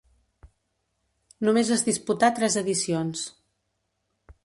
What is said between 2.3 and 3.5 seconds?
tres edicions.